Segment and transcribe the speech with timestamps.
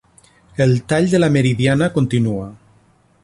[0.65, 2.51] El tall de la Meridiana continua